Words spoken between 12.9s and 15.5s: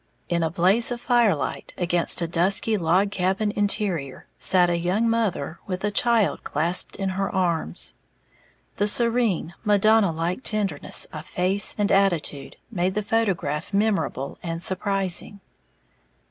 the photograph memorable and surprising.